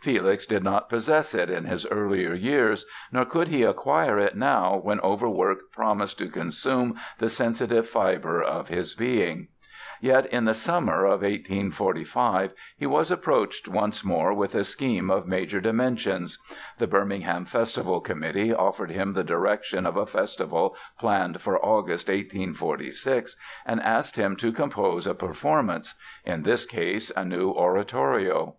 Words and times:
Felix 0.00 0.46
did 0.46 0.64
not 0.64 0.88
possess 0.88 1.34
it 1.34 1.50
in 1.50 1.64
his 1.66 1.84
earlier 1.88 2.32
years, 2.32 2.86
nor 3.12 3.26
could 3.26 3.48
he 3.48 3.64
acquire 3.64 4.18
it 4.18 4.34
now 4.34 4.76
when 4.82 4.98
overwork 5.00 5.70
promised 5.72 6.16
to 6.16 6.30
consume 6.30 6.96
the 7.18 7.28
sensitive 7.28 7.86
fibre 7.86 8.40
of 8.42 8.68
his 8.68 8.94
being. 8.94 9.48
Yet 10.00 10.24
in 10.32 10.46
the 10.46 10.54
summer 10.54 11.04
of 11.04 11.20
1845 11.20 12.54
he 12.78 12.86
was 12.86 13.10
approached 13.10 13.68
once 13.68 14.02
more 14.02 14.32
with 14.32 14.54
a 14.54 14.64
scheme 14.64 15.10
of 15.10 15.26
major 15.26 15.60
dimensions. 15.60 16.38
The 16.78 16.86
Birmingham 16.86 17.44
Festival 17.44 18.00
Committee 18.00 18.54
offered 18.54 18.90
him 18.90 19.12
the 19.12 19.22
direction 19.22 19.84
of 19.84 19.98
a 19.98 20.06
festival 20.06 20.76
planned 20.98 21.42
for 21.42 21.62
August, 21.62 22.08
1846, 22.08 23.36
and 23.66 23.82
asked 23.82 24.16
him 24.16 24.34
to 24.36 24.50
"compose 24.50 25.06
a 25.06 25.12
performance"—in 25.14 26.42
this 26.44 26.64
case, 26.64 27.12
a 27.14 27.24
new 27.26 27.50
oratorio. 27.50 28.56